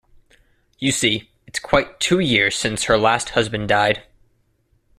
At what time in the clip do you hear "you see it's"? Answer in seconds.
0.79-1.59